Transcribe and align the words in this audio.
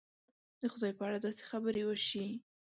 د 0.61 0.63
خدای 0.73 0.91
په 0.97 1.03
اړه 1.07 1.17
داسې 1.25 1.43
خبرې 1.49 1.83
وشي. 1.85 2.25